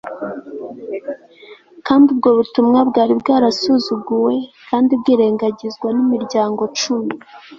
[1.87, 4.35] kandi ubwo butumwa bwari bwarasuzuguwe
[4.69, 7.13] kandi bwirengagizwa n'imiryango cumi